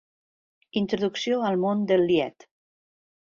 Introducció 0.81 1.37
al 1.51 1.59
món 1.67 1.85
del 1.93 2.07
Lied. 2.13 2.49